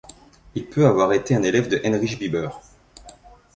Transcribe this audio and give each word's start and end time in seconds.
Il 0.55 0.65
peut 0.65 0.87
avoir 0.87 1.13
été 1.13 1.35
un 1.35 1.43
élève 1.43 1.67
de 1.67 1.79
Heinrich 1.83 2.17
Biber. 2.17 2.49